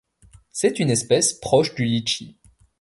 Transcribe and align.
C'est 0.49 0.79
une 0.79 0.89
espèce 0.89 1.31
proche 1.33 1.75
du 1.75 1.85
litchi. 1.85 2.35